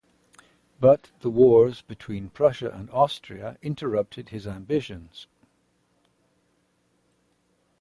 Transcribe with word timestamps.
But 0.79 1.11
the 1.19 1.29
wars 1.29 1.83
between 1.83 2.31
Prussia 2.31 2.71
and 2.71 2.89
Austria 2.89 3.59
interrupted 3.61 4.29
his 4.29 4.47
ambitions. 4.47 5.27